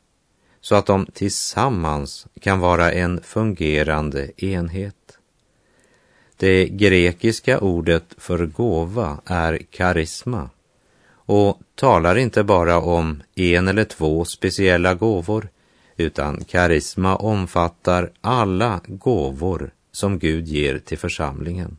så 0.61 0.75
att 0.75 0.85
de 0.85 1.05
tillsammans 1.05 2.27
kan 2.41 2.59
vara 2.59 2.91
en 2.91 3.21
fungerande 3.23 4.45
enhet. 4.45 5.17
Det 6.37 6.65
grekiska 6.65 7.59
ordet 7.59 8.03
för 8.17 8.45
gåva 8.45 9.21
är 9.25 9.57
karisma 9.57 10.49
och 11.25 11.59
talar 11.75 12.15
inte 12.15 12.43
bara 12.43 12.79
om 12.79 13.23
en 13.35 13.67
eller 13.67 13.83
två 13.83 14.25
speciella 14.25 14.93
gåvor 14.93 15.49
utan 15.97 16.43
karisma 16.43 17.15
omfattar 17.15 18.11
alla 18.21 18.81
gåvor 18.87 19.71
som 19.91 20.19
Gud 20.19 20.47
ger 20.47 20.79
till 20.79 20.97
församlingen. 20.97 21.77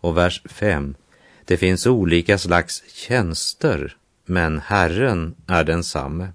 Och 0.00 0.16
vers 0.16 0.42
5. 0.44 0.94
Det 1.46 1.56
finns 1.56 1.86
olika 1.86 2.38
slags 2.38 2.82
tjänster, 2.92 3.96
men 4.24 4.60
Herren 4.60 5.34
är 5.46 5.64
densamme. 5.64 6.28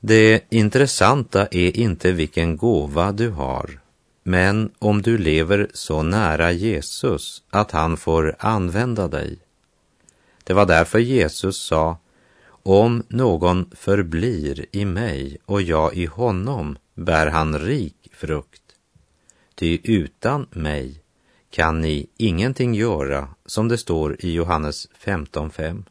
Det 0.00 0.44
intressanta 0.50 1.46
är 1.46 1.76
inte 1.76 2.12
vilken 2.12 2.56
gåva 2.56 3.12
du 3.12 3.30
har, 3.30 3.80
men 4.22 4.70
om 4.78 5.02
du 5.02 5.18
lever 5.18 5.70
så 5.74 6.02
nära 6.02 6.52
Jesus 6.52 7.42
att 7.50 7.70
han 7.70 7.96
får 7.96 8.36
använda 8.38 9.08
dig. 9.08 9.38
Det 10.44 10.54
var 10.54 10.66
därför 10.66 10.98
Jesus 10.98 11.56
sa, 11.56 11.98
om 12.62 13.02
någon 13.08 13.70
förblir 13.74 14.66
i 14.72 14.84
mig 14.84 15.38
och 15.44 15.62
jag 15.62 15.94
i 15.94 16.06
honom 16.06 16.78
bär 16.94 17.26
han 17.26 17.58
rik 17.58 18.10
frukt. 18.12 18.62
Ty 19.54 19.78
utan 19.84 20.46
mig 20.50 21.01
kan 21.52 21.80
ni 21.80 22.06
ingenting 22.16 22.74
göra, 22.74 23.28
som 23.46 23.68
det 23.68 23.78
står 23.78 24.16
i 24.24 24.32
Johannes 24.32 24.88
15.5. 25.04 25.84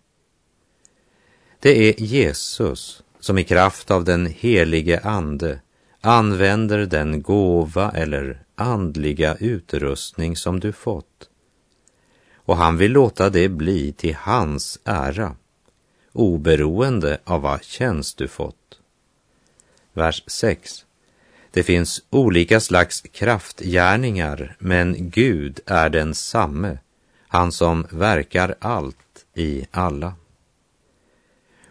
Det 1.60 1.90
är 1.90 2.02
Jesus 2.02 3.04
som 3.20 3.38
i 3.38 3.44
kraft 3.44 3.92
av 3.92 4.04
den 4.04 4.26
helige 4.26 5.00
Ande 5.00 5.62
använder 6.02 6.86
den 6.86 7.22
gåva 7.22 7.92
eller 7.92 8.44
andliga 8.56 9.36
utrustning 9.36 10.36
som 10.36 10.60
du 10.60 10.72
fått. 10.72 11.30
Och 12.36 12.58
han 12.58 12.78
vill 12.78 12.92
låta 12.92 13.30
det 13.30 13.50
bli 13.50 13.94
till 13.94 14.16
hans 14.16 14.80
ära, 14.84 15.36
oberoende 16.14 17.20
av 17.24 17.42
vad 17.42 17.64
tjänst 17.64 18.18
du 18.18 18.28
fått. 18.28 18.80
Vers 19.94 20.24
6. 20.28 20.86
Det 21.52 21.64
finns 21.64 22.04
olika 22.10 22.60
slags 22.60 23.02
kraftgärningar, 23.02 24.56
men 24.60 25.10
Gud 25.10 25.60
är 25.66 25.90
densamme, 25.90 26.78
han 27.28 27.52
som 27.52 27.88
verkar 27.90 28.56
allt 28.60 29.26
i 29.36 29.66
alla. 29.72 30.14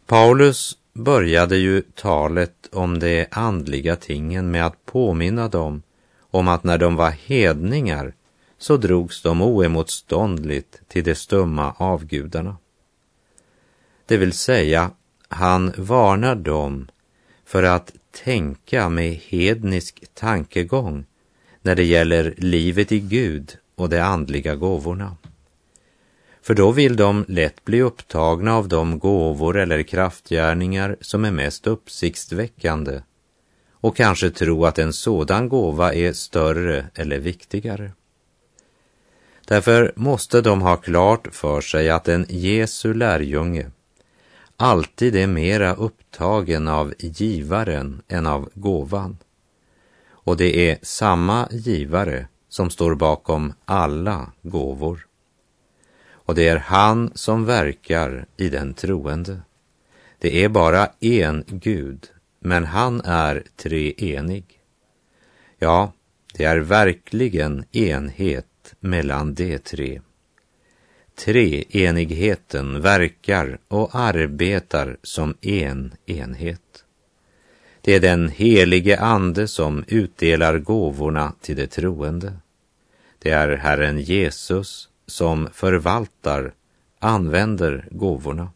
Paulus 0.06 0.76
började 0.92 1.56
ju 1.56 1.82
talet 1.82 2.68
om 2.72 2.98
de 2.98 3.26
andliga 3.30 3.96
tingen 3.96 4.50
med 4.50 4.66
att 4.66 4.84
påminna 4.86 5.48
dem 5.48 5.82
om 6.30 6.48
att 6.48 6.64
när 6.64 6.78
de 6.78 6.96
var 6.96 7.10
hedningar 7.10 8.14
så 8.58 8.76
drogs 8.76 9.22
de 9.22 9.42
oemotståndligt 9.42 10.80
till 10.88 11.04
de 11.04 11.14
stumma 11.14 11.74
avgudarna. 11.76 12.56
Det 14.06 14.16
vill 14.16 14.32
säga, 14.32 14.90
han 15.28 15.72
varnar 15.76 16.34
dem 16.34 16.88
för 17.44 17.62
att 17.62 17.92
tänka 18.10 18.88
med 18.88 19.12
hednisk 19.14 20.04
tankegång 20.14 21.04
när 21.62 21.74
det 21.74 21.84
gäller 21.84 22.34
livet 22.36 22.92
i 22.92 23.00
Gud 23.00 23.56
och 23.74 23.88
de 23.88 24.00
andliga 24.00 24.54
gåvorna. 24.54 25.16
För 26.42 26.54
då 26.54 26.72
vill 26.72 26.96
de 26.96 27.24
lätt 27.28 27.64
bli 27.64 27.82
upptagna 27.82 28.56
av 28.56 28.68
de 28.68 28.98
gåvor 28.98 29.58
eller 29.58 29.82
kraftgärningar 29.82 30.96
som 31.00 31.24
är 31.24 31.30
mest 31.30 31.66
uppsiktsväckande 31.66 33.00
och 33.72 33.96
kanske 33.96 34.30
tro 34.30 34.66
att 34.66 34.78
en 34.78 34.92
sådan 34.92 35.48
gåva 35.48 35.94
är 35.94 36.12
större 36.12 36.86
eller 36.94 37.18
viktigare. 37.18 37.92
Därför 39.46 39.92
måste 39.96 40.40
de 40.40 40.62
ha 40.62 40.76
klart 40.76 41.28
för 41.32 41.60
sig 41.60 41.90
att 41.90 42.08
en 42.08 42.26
Jesu 42.28 42.94
lärjunge 42.94 43.70
alltid 44.60 45.16
är 45.16 45.26
mera 45.26 45.74
upptagen 45.74 46.68
av 46.68 46.94
givaren 46.98 48.02
än 48.08 48.26
av 48.26 48.50
gåvan. 48.54 49.16
Och 50.08 50.36
det 50.36 50.70
är 50.70 50.78
samma 50.82 51.48
givare 51.50 52.28
som 52.48 52.70
står 52.70 52.94
bakom 52.94 53.52
alla 53.64 54.32
gåvor. 54.42 55.06
Och 56.10 56.34
det 56.34 56.48
är 56.48 56.56
han 56.56 57.10
som 57.14 57.44
verkar 57.44 58.26
i 58.36 58.48
den 58.48 58.74
troende. 58.74 59.40
Det 60.18 60.44
är 60.44 60.48
bara 60.48 60.88
en 61.00 61.44
Gud, 61.46 62.08
men 62.40 62.64
han 62.64 63.00
är 63.00 63.44
treenig. 63.56 64.44
Ja, 65.58 65.92
det 66.34 66.44
är 66.44 66.58
verkligen 66.58 67.64
enhet 67.72 68.74
mellan 68.80 69.34
de 69.34 69.58
tre. 69.58 70.00
Treenigheten 71.24 72.80
verkar 72.80 73.58
och 73.68 73.94
arbetar 73.94 74.96
som 75.02 75.34
en 75.40 75.92
enhet. 76.06 76.84
Det 77.80 77.94
är 77.94 78.00
den 78.00 78.28
helige 78.28 79.00
Ande 79.00 79.48
som 79.48 79.84
utdelar 79.88 80.58
gåvorna 80.58 81.32
till 81.40 81.56
de 81.56 81.66
troende. 81.66 82.32
Det 83.18 83.30
är 83.30 83.56
Herren 83.56 84.00
Jesus 84.00 84.88
som 85.06 85.48
förvaltar, 85.52 86.52
använder 86.98 87.88
gåvorna. 87.90 88.50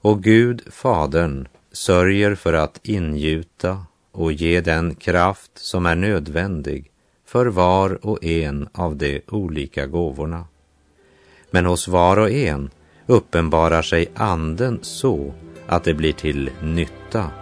Och 0.00 0.22
Gud, 0.22 0.62
Fadern, 0.70 1.48
sörjer 1.72 2.34
för 2.34 2.52
att 2.52 2.80
ingjuta 2.82 3.84
och 4.12 4.32
ge 4.32 4.60
den 4.60 4.94
kraft 4.94 5.50
som 5.54 5.86
är 5.86 5.94
nödvändig 5.94 6.90
för 7.24 7.46
var 7.46 8.06
och 8.06 8.24
en 8.24 8.68
av 8.72 8.96
de 8.96 9.22
olika 9.28 9.86
gåvorna. 9.86 10.44
Men 11.50 11.66
hos 11.66 11.88
var 11.88 12.16
och 12.16 12.30
en 12.30 12.70
uppenbarar 13.06 13.82
sig 13.82 14.10
anden 14.14 14.78
så 14.82 15.34
att 15.66 15.84
det 15.84 15.94
blir 15.94 16.12
till 16.12 16.50
nytta. 16.62 17.39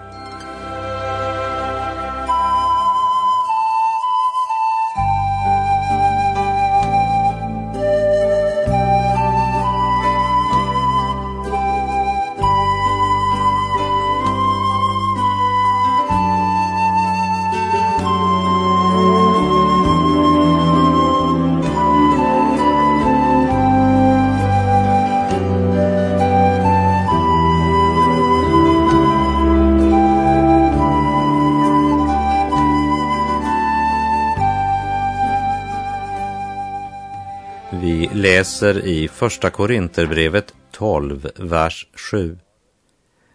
Läser 38.39 38.87
i 38.87 39.09
Första 39.09 39.51
Korinterbrevet 39.51 40.55
12, 40.71 41.31
vers 41.37 41.87
7. 41.95 42.39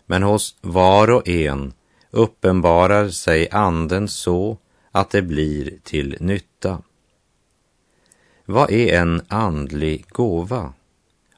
Men 0.05 0.23
hos 0.23 0.55
var 0.61 1.09
och 1.09 1.27
en 1.27 1.73
uppenbarar 2.11 3.09
sig 3.09 3.49
anden 3.51 4.07
så 4.07 4.57
att 4.91 5.09
det 5.09 5.21
blir 5.21 5.77
till 5.83 6.17
nytta. 6.19 6.81
Vad 8.45 8.71
är 8.71 8.99
en 8.99 9.21
andlig 9.27 10.05
gåva 10.09 10.73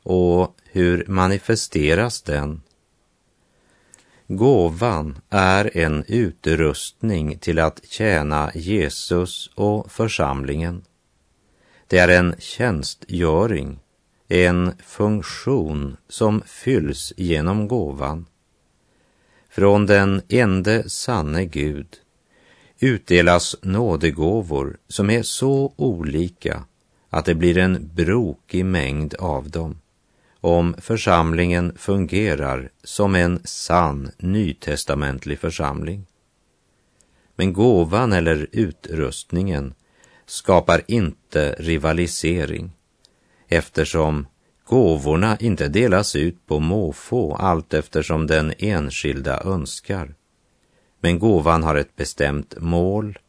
och 0.04 0.56
hur 0.72 1.06
manifesteras 1.08 2.22
den? 2.22 2.62
Gåvan 4.28 5.18
är 5.30 5.78
en 5.78 6.04
utrustning 6.08 7.38
till 7.38 7.60
att 7.60 7.82
tjäna 7.90 8.52
Jesus 8.56 9.52
och 9.56 9.92
församlingen. 9.92 10.84
Det 11.88 11.98
är 11.98 12.08
en 12.08 12.36
tjänstgöring, 12.40 13.80
en 14.28 14.74
funktion 14.84 15.98
som 16.10 16.42
fylls 16.46 17.14
genom 17.18 17.68
gåvan. 17.68 18.26
Från 19.50 19.86
den 19.86 20.22
ende 20.30 20.90
sanne 20.90 21.46
Gud 21.46 21.88
utdelas 22.80 23.56
nådegåvor 23.62 24.78
som 24.88 25.10
är 25.10 25.24
så 25.24 25.74
olika 25.76 26.64
att 27.10 27.26
det 27.26 27.36
blir 27.36 27.58
en 27.58 27.90
brokig 27.94 28.66
mängd 28.66 29.14
av 29.14 29.50
dem 29.50 29.82
om 30.46 30.76
församlingen 30.78 31.78
fungerar 31.78 32.70
som 32.84 33.16
en 33.16 33.40
sann 33.44 34.12
nytestamentlig 34.18 35.40
församling. 35.40 36.06
Men 37.36 37.54
gåvan 37.54 38.14
eller 38.14 38.48
utrustningen 38.52 39.74
skapar 40.26 40.82
inte 40.88 41.56
rivalisering 41.60 42.72
eftersom 43.48 44.28
gåvorna 44.64 45.38
inte 45.40 45.68
delas 45.68 46.16
ut 46.16 46.46
på 46.46 46.60
måfå 46.60 47.36
allt 47.36 47.74
eftersom 47.74 48.28
den 48.28 48.54
enskilda 48.58 49.44
önskar. 49.44 50.16
Men 51.00 51.20
gåvan 51.20 51.64
har 51.64 51.76
ett 51.76 51.96
bestämt 51.96 52.56
mål, 52.58 53.20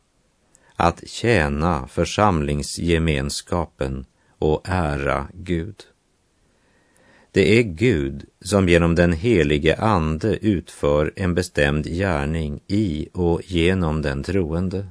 att 0.77 1.09
tjäna 1.09 1.89
församlingsgemenskapen 1.89 4.07
och 4.39 4.63
ära 4.65 5.29
Gud. 5.35 5.83
Det 7.31 7.59
är 7.59 7.63
Gud 7.63 8.25
som 8.41 8.69
genom 8.69 8.95
den 8.95 9.13
helige 9.13 9.77
Ande 9.77 10.37
utför 10.37 11.13
en 11.17 11.35
bestämd 11.35 11.85
gärning 11.85 12.61
i 12.67 13.09
och 13.13 13.43
genom 13.45 14.03
den 14.03 14.23
troende. 14.23 14.87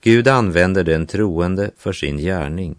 Gud 0.00 0.28
använder 0.28 0.84
den 0.84 1.06
troende 1.06 1.70
för 1.76 1.92
sin 1.92 2.18
gärning 2.18 2.78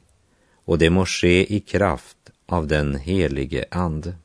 och 0.65 0.77
det 0.77 0.89
må 0.89 1.05
ske 1.05 1.55
i 1.55 1.59
kraft 1.59 2.17
av 2.45 2.67
den 2.67 2.95
helige 2.95 3.65
Ande. 3.71 4.15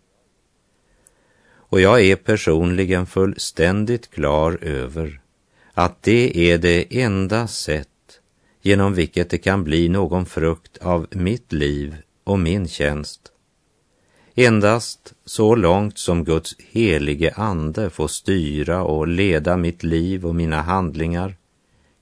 Och 1.68 1.80
jag 1.80 2.04
är 2.04 2.16
personligen 2.16 3.06
fullständigt 3.06 4.10
klar 4.10 4.58
över 4.62 5.20
att 5.74 6.02
det 6.02 6.50
är 6.52 6.58
det 6.58 7.02
enda 7.02 7.46
sätt 7.46 7.88
genom 8.62 8.94
vilket 8.94 9.30
det 9.30 9.38
kan 9.38 9.64
bli 9.64 9.88
någon 9.88 10.26
frukt 10.26 10.78
av 10.78 11.06
mitt 11.10 11.52
liv 11.52 11.96
och 12.24 12.38
min 12.38 12.68
tjänst 12.68 13.32
Endast 14.38 15.14
så 15.24 15.54
långt 15.54 15.98
som 15.98 16.24
Guds 16.24 16.56
helige 16.58 17.32
ande 17.36 17.90
får 17.90 18.08
styra 18.08 18.82
och 18.82 19.08
leda 19.08 19.56
mitt 19.56 19.82
liv 19.82 20.26
och 20.26 20.34
mina 20.34 20.62
handlingar 20.62 21.36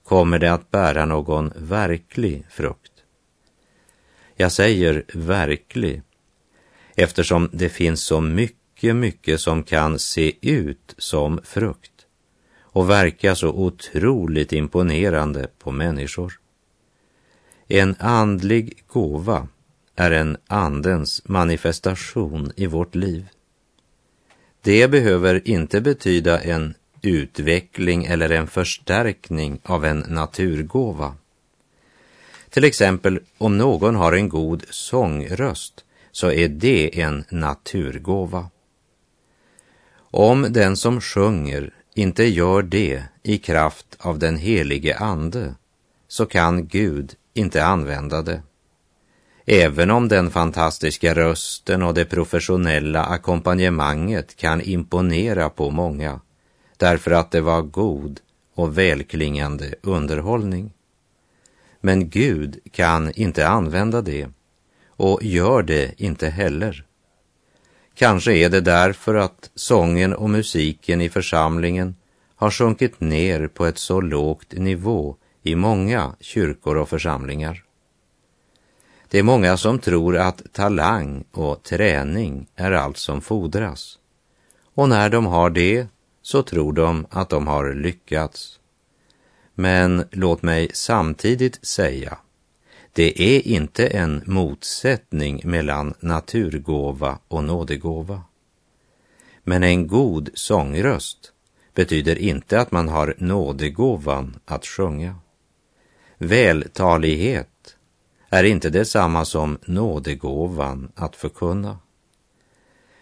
kommer 0.04 0.38
det 0.38 0.52
att 0.52 0.70
bära 0.70 1.04
någon 1.04 1.52
verklig 1.56 2.46
frukt. 2.50 2.92
Jag 4.36 4.52
säger 4.52 5.04
verklig 5.14 6.02
eftersom 6.94 7.50
det 7.52 7.68
finns 7.68 8.02
så 8.02 8.20
mycket, 8.20 8.96
mycket 8.96 9.40
som 9.40 9.62
kan 9.62 9.98
se 9.98 10.32
ut 10.40 10.94
som 10.98 11.40
frukt 11.44 12.06
och 12.60 12.90
verka 12.90 13.34
så 13.34 13.48
otroligt 13.48 14.52
imponerande 14.52 15.48
på 15.58 15.70
människor. 15.70 16.40
En 17.68 17.96
andlig 17.98 18.82
gåva 18.86 19.48
är 19.96 20.10
en 20.10 20.36
andens 20.46 21.22
manifestation 21.24 22.52
i 22.56 22.66
vårt 22.66 22.94
liv. 22.94 23.28
Det 24.62 24.88
behöver 24.88 25.48
inte 25.48 25.80
betyda 25.80 26.40
en 26.40 26.74
utveckling 27.06 28.04
eller 28.04 28.30
en 28.30 28.46
förstärkning 28.46 29.60
av 29.62 29.84
en 29.84 29.98
naturgåva. 30.08 31.14
Till 32.50 32.64
exempel 32.64 33.20
om 33.38 33.58
någon 33.58 33.94
har 33.94 34.12
en 34.12 34.28
god 34.28 34.64
sångröst 34.70 35.84
så 36.12 36.30
är 36.30 36.48
det 36.48 37.00
en 37.00 37.24
naturgåva. 37.30 38.50
Om 39.96 40.46
den 40.50 40.76
som 40.76 41.00
sjunger 41.00 41.74
inte 41.94 42.24
gör 42.24 42.62
det 42.62 43.02
i 43.22 43.38
kraft 43.38 43.96
av 43.98 44.18
den 44.18 44.36
helige 44.36 44.96
Ande 44.96 45.54
så 46.08 46.26
kan 46.26 46.66
Gud 46.66 47.14
inte 47.34 47.64
använda 47.64 48.22
det. 48.22 48.42
Även 49.46 49.90
om 49.90 50.08
den 50.08 50.30
fantastiska 50.30 51.14
rösten 51.14 51.82
och 51.82 51.94
det 51.94 52.04
professionella 52.04 53.04
ackompanjemanget 53.04 54.36
kan 54.36 54.60
imponera 54.60 55.50
på 55.50 55.70
många 55.70 56.20
därför 56.84 57.10
att 57.10 57.30
det 57.30 57.40
var 57.40 57.62
god 57.62 58.20
och 58.54 58.78
välklingande 58.78 59.74
underhållning. 59.82 60.72
Men 61.80 62.08
Gud 62.08 62.58
kan 62.72 63.12
inte 63.12 63.48
använda 63.48 64.02
det 64.02 64.28
och 64.86 65.22
gör 65.22 65.62
det 65.62 65.94
inte 65.96 66.28
heller. 66.28 66.84
Kanske 67.94 68.32
är 68.32 68.50
det 68.50 68.60
därför 68.60 69.14
att 69.14 69.50
sången 69.54 70.14
och 70.14 70.30
musiken 70.30 71.00
i 71.00 71.08
församlingen 71.08 71.96
har 72.36 72.50
sjunkit 72.50 73.00
ner 73.00 73.48
på 73.48 73.66
ett 73.66 73.78
så 73.78 74.00
lågt 74.00 74.52
nivå 74.52 75.16
i 75.42 75.54
många 75.54 76.14
kyrkor 76.20 76.76
och 76.76 76.88
församlingar. 76.88 77.64
Det 79.08 79.18
är 79.18 79.22
många 79.22 79.56
som 79.56 79.78
tror 79.78 80.16
att 80.16 80.42
talang 80.52 81.24
och 81.32 81.62
träning 81.62 82.46
är 82.56 82.72
allt 82.72 82.96
som 82.96 83.20
fordras. 83.20 83.98
Och 84.74 84.88
när 84.88 85.10
de 85.10 85.26
har 85.26 85.50
det 85.50 85.86
så 86.24 86.42
tror 86.42 86.72
de 86.72 87.06
att 87.10 87.28
de 87.28 87.46
har 87.46 87.74
lyckats. 87.74 88.60
Men 89.54 90.04
låt 90.10 90.42
mig 90.42 90.70
samtidigt 90.74 91.66
säga, 91.66 92.18
det 92.92 93.22
är 93.22 93.48
inte 93.48 93.86
en 93.86 94.22
motsättning 94.26 95.40
mellan 95.44 95.94
naturgåva 96.00 97.18
och 97.28 97.44
nådegåva. 97.44 98.22
Men 99.42 99.62
en 99.62 99.86
god 99.86 100.30
sångröst 100.34 101.32
betyder 101.74 102.18
inte 102.18 102.60
att 102.60 102.72
man 102.72 102.88
har 102.88 103.14
nådegåvan 103.18 104.40
att 104.44 104.66
sjunga. 104.66 105.16
Vältalighet 106.18 107.76
är 108.30 108.44
inte 108.44 108.70
detsamma 108.70 109.24
som 109.24 109.58
nådegåvan 109.66 110.92
att 110.94 111.16
förkunna. 111.16 111.78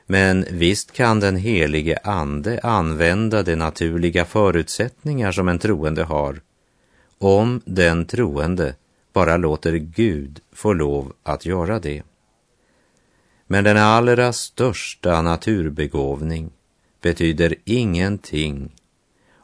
Men 0.07 0.45
visst 0.51 0.93
kan 0.93 1.21
den 1.21 1.37
helige 1.37 1.99
Ande 2.05 2.61
använda 2.63 3.43
de 3.43 3.57
naturliga 3.57 4.25
förutsättningar 4.25 5.33
som 5.33 5.49
en 5.49 5.59
troende 5.59 6.05
har, 6.05 6.41
om 7.19 7.61
den 7.65 8.05
troende 8.05 8.75
bara 9.13 9.37
låter 9.37 9.73
Gud 9.73 10.41
få 10.53 10.73
lov 10.73 11.13
att 11.23 11.47
göra 11.47 11.79
det. 11.79 12.03
Men 13.47 13.65
den 13.65 13.77
allra 13.77 14.33
största 14.33 15.23
naturbegåvning 15.23 16.51
betyder 17.01 17.55
ingenting 17.65 18.73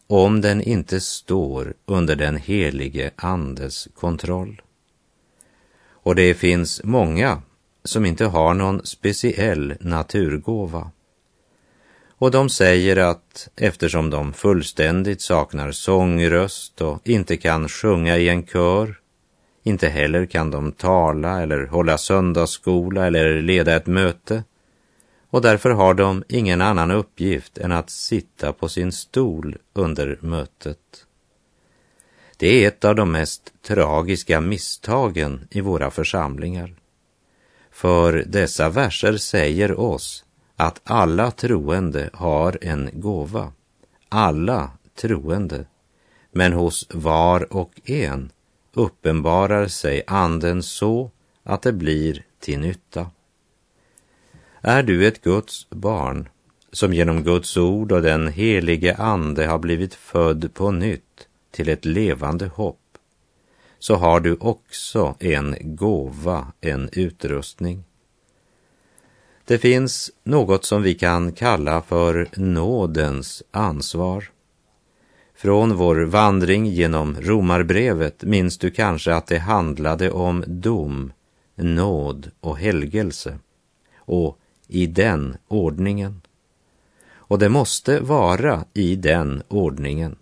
om 0.06 0.40
den 0.40 0.62
inte 0.62 1.00
står 1.00 1.74
under 1.86 2.16
den 2.16 2.36
helige 2.36 3.10
Andes 3.16 3.88
kontroll. 3.94 4.62
Och 5.88 6.14
det 6.14 6.34
finns 6.34 6.80
många 6.84 7.42
som 7.84 8.06
inte 8.06 8.24
har 8.24 8.54
någon 8.54 8.86
speciell 8.86 9.74
naturgåva. 9.80 10.90
Och 12.18 12.30
de 12.30 12.48
säger 12.48 12.96
att 12.96 13.48
eftersom 13.56 14.10
de 14.10 14.32
fullständigt 14.32 15.20
saknar 15.20 15.72
sångröst 15.72 16.80
och 16.80 17.00
inte 17.04 17.36
kan 17.36 17.68
sjunga 17.68 18.16
i 18.16 18.28
en 18.28 18.46
kör, 18.46 18.94
inte 19.62 19.88
heller 19.88 20.26
kan 20.26 20.50
de 20.50 20.72
tala 20.72 21.42
eller 21.42 21.66
hålla 21.66 21.98
söndagsskola 21.98 23.06
eller 23.06 23.42
leda 23.42 23.76
ett 23.76 23.86
möte, 23.86 24.44
och 25.30 25.42
därför 25.42 25.70
har 25.70 25.94
de 25.94 26.24
ingen 26.28 26.60
annan 26.60 26.90
uppgift 26.90 27.58
än 27.58 27.72
att 27.72 27.90
sitta 27.90 28.52
på 28.52 28.68
sin 28.68 28.92
stol 28.92 29.56
under 29.72 30.18
mötet. 30.20 30.78
Det 32.36 32.64
är 32.64 32.68
ett 32.68 32.84
av 32.84 32.94
de 32.94 33.12
mest 33.12 33.52
tragiska 33.62 34.40
misstagen 34.40 35.48
i 35.50 35.60
våra 35.60 35.90
församlingar. 35.90 36.77
För 37.78 38.24
dessa 38.26 38.68
verser 38.68 39.16
säger 39.16 39.80
oss 39.80 40.24
att 40.56 40.80
alla 40.84 41.30
troende 41.30 42.10
har 42.12 42.58
en 42.62 42.90
gåva. 42.92 43.52
Alla 44.08 44.70
troende. 45.00 45.64
Men 46.32 46.52
hos 46.52 46.86
var 46.90 47.52
och 47.52 47.80
en 47.84 48.30
uppenbarar 48.74 49.66
sig 49.66 50.02
anden 50.06 50.62
så 50.62 51.10
att 51.42 51.62
det 51.62 51.72
blir 51.72 52.24
till 52.40 52.60
nytta. 52.60 53.10
Är 54.60 54.82
du 54.82 55.06
ett 55.06 55.22
Guds 55.22 55.70
barn 55.70 56.28
som 56.72 56.94
genom 56.94 57.22
Guds 57.22 57.56
ord 57.56 57.92
och 57.92 58.02
den 58.02 58.28
helige 58.28 58.94
ande 58.96 59.46
har 59.46 59.58
blivit 59.58 59.94
född 59.94 60.54
på 60.54 60.70
nytt 60.70 61.28
till 61.50 61.68
ett 61.68 61.84
levande 61.84 62.46
hopp 62.46 62.87
så 63.78 63.94
har 63.94 64.20
du 64.20 64.36
också 64.40 65.14
en 65.18 65.56
gåva, 65.60 66.46
en 66.60 66.88
utrustning. 66.92 67.84
Det 69.44 69.58
finns 69.58 70.10
något 70.24 70.64
som 70.64 70.82
vi 70.82 70.94
kan 70.94 71.32
kalla 71.32 71.82
för 71.82 72.28
nådens 72.36 73.42
ansvar. 73.50 74.30
Från 75.34 75.76
vår 75.76 75.96
vandring 75.96 76.66
genom 76.66 77.16
Romarbrevet 77.20 78.22
minns 78.22 78.58
du 78.58 78.70
kanske 78.70 79.14
att 79.14 79.26
det 79.26 79.38
handlade 79.38 80.10
om 80.10 80.44
dom, 80.46 81.12
nåd 81.54 82.30
och 82.40 82.58
helgelse. 82.58 83.38
Och 83.96 84.38
i 84.66 84.86
den 84.86 85.36
ordningen. 85.48 86.20
Och 87.10 87.38
det 87.38 87.48
måste 87.48 88.00
vara 88.00 88.64
i 88.74 88.96
den 88.96 89.42
ordningen 89.48 90.16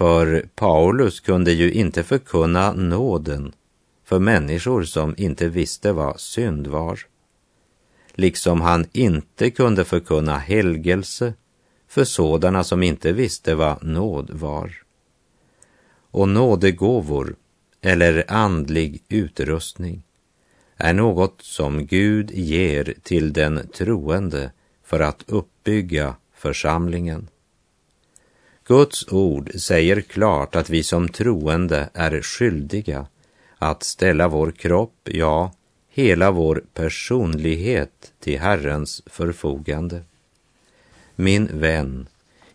för 0.00 0.48
Paulus 0.54 1.20
kunde 1.20 1.52
ju 1.52 1.72
inte 1.72 2.02
förkunna 2.02 2.72
nåden 2.72 3.52
för 4.04 4.18
människor 4.18 4.82
som 4.82 5.14
inte 5.16 5.48
visste 5.48 5.92
vad 5.92 6.20
synd 6.20 6.66
var. 6.66 7.00
Liksom 8.14 8.60
han 8.60 8.86
inte 8.92 9.50
kunde 9.50 9.84
förkunna 9.84 10.38
helgelse 10.38 11.34
för 11.88 12.04
sådana 12.04 12.64
som 12.64 12.82
inte 12.82 13.12
visste 13.12 13.54
vad 13.54 13.84
nåd 13.84 14.30
var. 14.30 14.72
Och 16.10 16.28
nådegåvor, 16.28 17.36
eller 17.80 18.24
andlig 18.28 19.02
utrustning, 19.08 20.02
är 20.76 20.94
något 20.94 21.42
som 21.42 21.86
Gud 21.86 22.30
ger 22.30 22.94
till 23.02 23.32
den 23.32 23.68
troende 23.74 24.52
för 24.84 25.00
att 25.00 25.24
uppbygga 25.26 26.14
församlingen. 26.34 27.29
Guds 28.70 29.08
ord 29.08 29.50
säger 29.54 30.00
klart 30.00 30.56
att 30.56 30.70
vi 30.70 30.82
som 30.82 31.08
troende 31.08 31.88
är 31.94 32.22
skyldiga 32.22 33.06
att 33.58 33.82
ställa 33.82 34.28
vår 34.28 34.50
kropp, 34.50 34.94
ja, 35.04 35.52
hela 35.88 36.30
vår 36.30 36.64
personlighet 36.74 38.12
till 38.20 38.40
Herrens 38.40 39.02
förfogande. 39.06 40.02
Min 41.16 41.60
vän, 41.60 42.08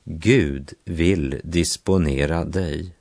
Gud 0.04 0.74
vill 0.86 1.42
disponera 1.44 2.46
dig 2.46 2.96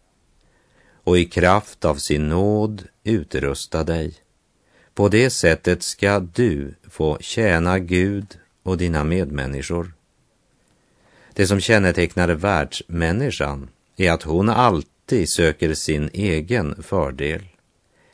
och 1.04 1.18
i 1.18 1.24
kraft 1.24 1.84
av 1.84 1.94
sin 1.94 2.28
nåd 2.28 2.82
utrusta 3.04 3.84
dig. 3.84 4.14
På 4.94 5.08
det 5.08 5.30
sättet 5.30 5.82
ska 5.82 6.20
du 6.20 6.74
få 6.90 7.18
tjäna 7.20 7.78
Gud 7.78 8.38
och 8.62 8.76
dina 8.76 9.04
medmänniskor. 9.04 9.92
Det 11.36 11.46
som 11.46 11.60
kännetecknar 11.60 12.28
världsmänniskan 12.28 13.68
är 13.96 14.12
att 14.12 14.22
hon 14.22 14.48
alltid 14.48 15.28
söker 15.28 15.74
sin 15.74 16.10
egen 16.12 16.82
fördel, 16.82 17.42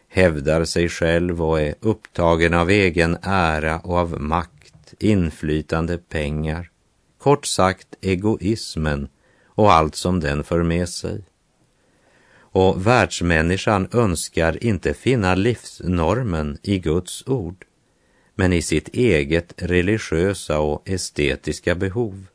hävdar 0.08 0.64
sig 0.64 0.88
själv 0.88 1.42
och 1.42 1.60
är 1.60 1.74
upptagen 1.80 2.54
av 2.54 2.70
egen 2.70 3.16
ära 3.22 3.78
och 3.78 3.96
av 3.96 4.20
makt, 4.20 4.94
inflytande, 4.98 5.98
pengar, 5.98 6.70
kort 7.18 7.46
sagt 7.46 7.88
egoismen 8.00 9.08
och 9.44 9.72
allt 9.72 9.94
som 9.94 10.20
den 10.20 10.44
för 10.44 10.62
med 10.62 10.88
sig. 10.88 11.22
Och 12.52 12.86
världsmänniskan 12.86 13.88
önskar 13.92 14.64
inte 14.64 14.94
finna 14.94 15.34
livsnormen 15.34 16.58
i 16.62 16.78
Guds 16.78 17.26
ord, 17.26 17.64
men 18.34 18.52
i 18.52 18.62
sitt 18.62 18.88
eget 18.88 19.52
religiösa 19.56 20.60
och 20.60 20.88
estetiska 20.88 21.74
behov. 21.74 22.26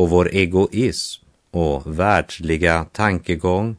Och 0.00 0.10
vår 0.10 0.34
egoism 0.34 1.24
och 1.50 1.98
världsliga 1.98 2.84
tankegång 2.92 3.76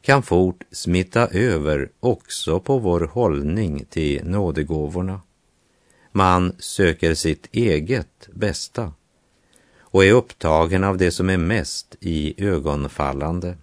kan 0.00 0.22
fort 0.22 0.64
smitta 0.70 1.28
över 1.28 1.90
också 2.00 2.60
på 2.60 2.78
vår 2.78 3.00
hållning 3.00 3.84
till 3.90 4.24
nådegåvorna. 4.24 5.20
Man 6.12 6.56
söker 6.58 7.14
sitt 7.14 7.48
eget 7.52 8.28
bästa 8.32 8.92
och 9.78 10.04
är 10.04 10.12
upptagen 10.12 10.84
av 10.84 10.98
det 10.98 11.10
som 11.10 11.30
är 11.30 11.36
mest 11.36 11.96
i 12.00 12.44
ögonfallande. 12.44 13.56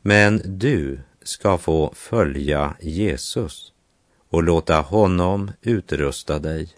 Men 0.00 0.42
du 0.44 1.00
ska 1.22 1.58
få 1.58 1.92
följa 1.94 2.76
Jesus 2.80 3.72
och 4.30 4.42
låta 4.42 4.80
honom 4.80 5.50
utrusta 5.62 6.38
dig 6.38 6.68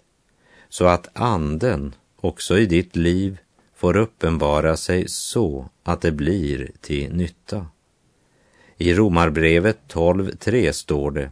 så 0.69 0.85
att 0.85 1.09
anden 1.13 1.95
också 2.15 2.57
i 2.57 2.65
ditt 2.65 2.95
liv 2.95 3.37
får 3.77 3.97
uppenbara 3.97 4.77
sig 4.77 5.07
så 5.07 5.69
att 5.83 6.01
det 6.01 6.11
blir 6.11 6.71
till 6.81 7.13
nytta. 7.13 7.67
I 8.77 8.93
Romarbrevet 8.93 9.79
12.3 9.87 10.71
står 10.71 11.11
det 11.11 11.31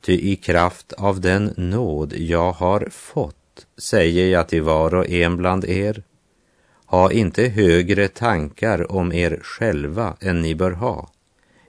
Ty 0.00 0.12
i 0.12 0.36
kraft 0.36 0.92
av 0.92 1.20
den 1.20 1.54
nåd 1.56 2.12
jag 2.16 2.52
har 2.52 2.88
fått 2.90 3.66
säger 3.78 4.26
jag 4.26 4.48
till 4.48 4.62
var 4.62 4.94
och 4.94 5.08
en 5.08 5.36
bland 5.36 5.64
er 5.64 6.02
ha 6.86 7.12
inte 7.12 7.48
högre 7.48 8.08
tankar 8.08 8.92
om 8.92 9.12
er 9.12 9.40
själva 9.42 10.16
än 10.20 10.42
ni 10.42 10.54
bör 10.54 10.70
ha, 10.70 11.10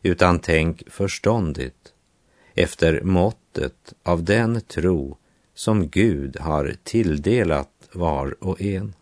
utan 0.02 0.39
tänk 0.39 0.91
förståndigt 0.91 1.93
efter 2.56 3.02
måttet 3.02 3.93
av 4.04 4.24
den 4.24 4.62
tro 4.62 5.17
som 5.54 5.88
Gud 5.88 6.38
har 6.39 6.76
tilldelat 6.84 7.69
var 7.91 8.36
och 8.39 8.62
en. 8.62 8.93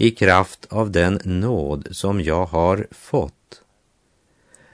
I 0.00 0.10
kraft 0.10 0.66
av 0.70 0.90
den 0.90 1.20
nåd 1.24 1.88
som 1.90 2.20
jag 2.20 2.46
har 2.46 2.86
fått. 2.90 3.62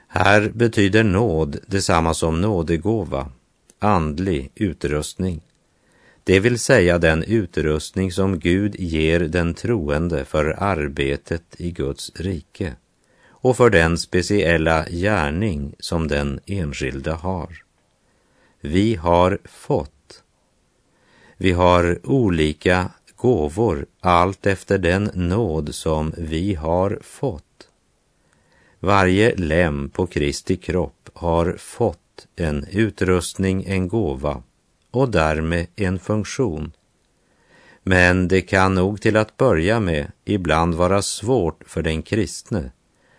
Här 0.07 0.49
betyder 0.49 1.03
nåd 1.03 1.57
detsamma 1.67 2.13
som 2.13 2.41
nådegåva, 2.41 3.31
andlig 3.79 4.51
utrustning. 4.55 5.41
Det 6.23 6.39
vill 6.39 6.59
säga 6.59 6.97
den 6.97 7.23
utrustning 7.23 8.11
som 8.11 8.39
Gud 8.39 8.75
ger 8.79 9.19
den 9.19 9.53
troende 9.53 10.25
för 10.25 10.63
arbetet 10.63 11.43
i 11.57 11.71
Guds 11.71 12.11
rike 12.15 12.75
och 13.29 13.57
för 13.57 13.69
den 13.69 13.97
speciella 13.97 14.85
gärning 14.85 15.75
som 15.79 16.07
den 16.07 16.39
enskilde 16.45 17.11
har. 17.11 17.63
Vi 18.61 18.95
har 18.95 19.39
fått. 19.45 20.23
Vi 21.37 21.51
har 21.51 21.99
olika 22.03 22.89
gåvor 23.17 23.85
allt 23.99 24.45
efter 24.45 24.77
den 24.77 25.11
nåd 25.13 25.75
som 25.75 26.13
vi 26.17 26.53
har 26.53 26.99
fått. 27.01 27.43
Varje 28.79 29.35
lem 29.35 29.89
på 29.89 30.07
Kristi 30.07 30.57
kropp 30.57 31.09
har 31.13 31.55
fått 31.59 32.27
en 32.35 32.65
utrustning, 32.71 33.63
en 33.67 33.87
gåva 33.87 34.43
och 34.91 35.09
därmed 35.11 35.67
en 35.75 35.99
funktion. 35.99 36.71
Men 37.83 38.27
det 38.27 38.41
kan 38.41 38.75
nog 38.75 39.01
till 39.01 39.17
att 39.17 39.37
börja 39.37 39.79
med 39.79 40.11
ibland 40.25 40.75
vara 40.75 41.01
svårt 41.01 41.63
för 41.65 41.81
den 41.81 42.01
kristne 42.01 42.71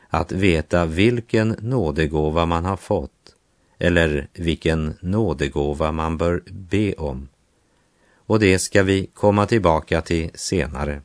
att 0.09 0.33
veta 0.33 0.87
vilken 0.87 1.57
nådegåva 1.59 2.47
man 2.47 2.65
har 2.65 2.77
fått 2.77 3.35
eller 3.79 4.29
vilken 4.33 4.95
nådegåva 5.01 5.93
man 5.93 6.17
bör 6.17 6.43
be 6.51 6.93
om. 6.93 7.29
Och 8.29 8.41
det 8.41 8.59
ska 8.59 8.83
vi 8.83 9.07
komma 9.15 9.47
tillbaka 9.47 10.01
till 10.01 10.31
senare. 10.35 11.03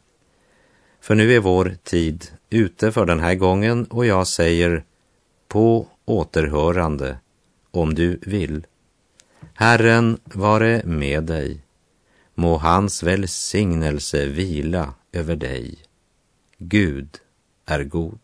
För 1.01 1.15
nu 1.15 1.33
är 1.33 1.39
vår 1.39 1.75
tid 1.83 2.31
ute 2.49 2.91
för 2.91 3.05
den 3.05 3.19
här 3.19 3.35
gången 3.35 3.85
och 3.85 4.05
jag 4.05 4.27
säger 4.27 4.83
på 5.47 5.87
återhörande 6.05 7.17
om 7.71 7.95
du 7.95 8.19
vill. 8.21 8.65
Herren 9.53 10.17
vare 10.23 10.81
med 10.85 11.23
dig. 11.23 11.61
Må 12.35 12.57
hans 12.57 13.03
välsignelse 13.03 14.25
vila 14.25 14.93
över 15.11 15.35
dig. 15.35 15.77
Gud 16.57 17.09
är 17.65 17.83
god. 17.83 18.19